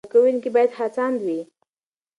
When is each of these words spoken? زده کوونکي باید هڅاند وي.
زده 0.03 0.11
کوونکي 0.13 0.49
باید 0.55 0.71
هڅاند 0.79 1.17
وي. 1.25 1.39